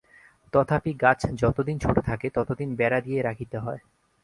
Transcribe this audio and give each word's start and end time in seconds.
তথাপি 0.53 0.91
গাছ 1.01 1.19
যতদিন 1.33 1.77
ছোট 1.79 1.95
থাকে, 1.99 2.27
ততদিন 2.29 2.69
বেড়া 2.75 2.99
দিয়া 3.01 3.21
রাখিতে 3.23 3.57
হয়। 3.57 3.81